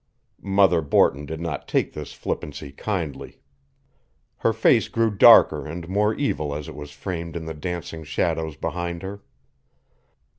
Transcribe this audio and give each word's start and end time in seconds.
Mother 0.41 0.81
Borton 0.81 1.27
did 1.27 1.39
not 1.39 1.67
take 1.67 1.93
this 1.93 2.11
flippancy 2.13 2.71
kindly. 2.71 3.39
Her 4.37 4.51
face 4.51 4.87
grew 4.87 5.11
darker 5.11 5.67
and 5.67 5.87
more 5.87 6.15
evil 6.15 6.55
as 6.55 6.67
it 6.67 6.73
was 6.75 6.89
framed 6.89 7.35
in 7.35 7.45
the 7.45 7.53
dancing 7.53 8.03
shadows 8.03 8.55
behind 8.55 9.03
her. 9.03 9.21